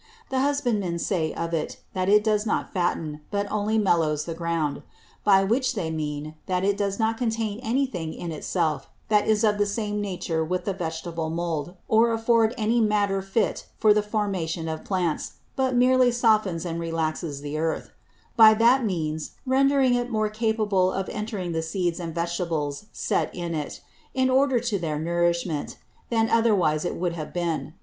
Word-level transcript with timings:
The 0.31 0.39
Husbandmen 0.39 0.97
say 0.97 1.31
of 1.31 1.53
it, 1.53 1.77
that 1.93 2.09
it 2.09 2.23
does 2.23 2.43
not 2.43 2.73
fatten, 2.73 3.21
but 3.29 3.45
only 3.51 3.77
mellows 3.77 4.25
the 4.25 4.33
Ground: 4.33 4.81
By 5.23 5.43
which 5.43 5.75
they 5.75 5.91
mean, 5.91 6.33
that 6.47 6.63
it 6.63 6.75
does 6.75 6.97
not 6.97 7.19
contain 7.19 7.59
any 7.59 7.85
thing 7.85 8.11
in 8.11 8.31
it 8.31 8.43
self 8.43 8.89
that 9.09 9.27
is 9.27 9.43
of 9.43 9.59
the 9.59 9.67
same 9.67 10.01
Nature 10.01 10.43
with 10.43 10.65
the 10.65 10.73
Vegetable 10.73 11.29
Mould, 11.29 11.75
or 11.87 12.11
afford 12.13 12.55
any 12.57 12.81
Matter 12.81 13.21
fit 13.21 13.67
for 13.77 13.93
the 13.93 14.01
Formation 14.01 14.67
of 14.67 14.83
Plants; 14.83 15.33
but 15.55 15.75
meerly 15.75 16.11
softens 16.11 16.65
and 16.65 16.79
relaxes 16.79 17.41
the 17.41 17.59
Earth; 17.59 17.91
by 18.35 18.55
that 18.55 18.83
means 18.83 19.33
rendering 19.45 19.93
it 19.93 20.09
more 20.09 20.29
capable 20.29 20.91
of 20.91 21.09
entering 21.09 21.51
the 21.51 21.61
Seeds 21.61 21.99
and 21.99 22.15
Vegetables 22.15 22.85
set 22.91 23.29
in 23.35 23.53
it, 23.53 23.81
in 24.15 24.31
order 24.31 24.59
to 24.59 24.79
their 24.79 24.97
Nourishment, 24.97 25.77
than 26.09 26.27
otherwise 26.27 26.85
it 26.85 26.95
would 26.95 27.13
have 27.13 27.31
been. 27.31 27.75